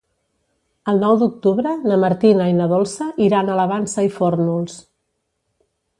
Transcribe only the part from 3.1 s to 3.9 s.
iran a la